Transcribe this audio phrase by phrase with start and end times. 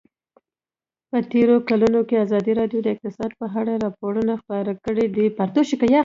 [1.09, 5.25] په تېرو کلونو کې ازادي راډیو د اقتصاد په اړه راپورونه خپاره کړي دي.